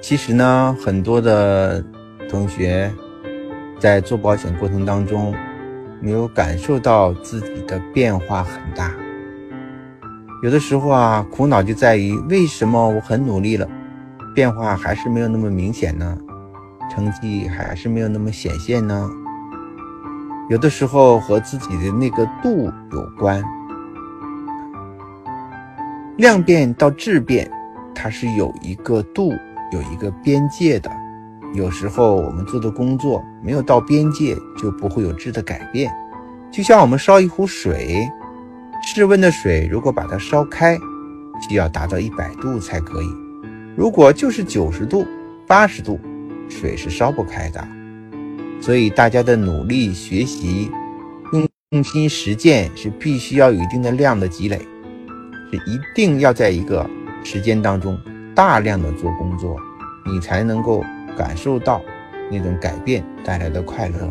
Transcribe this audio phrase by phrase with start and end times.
[0.00, 1.84] 其实呢，很多的
[2.28, 2.90] 同学
[3.78, 5.34] 在做保险过程当中，
[6.00, 8.92] 没有感受到自己的变化很大。
[10.42, 13.68] 有的时候啊，苦恼就在于为什么我很努力了，
[14.34, 16.16] 变化还是没有那么明显呢？
[16.90, 19.08] 成绩还是没有那么显现呢？
[20.48, 23.44] 有的时候和自己的那个度有关，
[26.16, 27.48] 量变到质变，
[27.94, 29.32] 它是有一个度。
[29.70, 30.90] 有一个边界的，
[31.54, 35.90] 有时候我们做的工作没有到边界，就不会有质的改变。
[36.50, 38.08] 就像我们烧一壶水，
[38.82, 40.76] 室温的水如果把它烧开，
[41.48, 43.06] 需要达到一百度才可以。
[43.76, 45.06] 如果就是九十度、
[45.46, 45.98] 八十度，
[46.48, 47.66] 水是烧不开的。
[48.60, 50.70] 所以大家的努力学习、
[51.32, 54.58] 用用心实践是必须要有一定的量的积累，
[55.50, 56.84] 是一定要在一个
[57.22, 57.96] 时间当中。
[58.40, 59.54] 大量的做工作，
[60.06, 60.82] 你才能够
[61.14, 61.78] 感受到
[62.30, 64.10] 那种改变带来的快乐。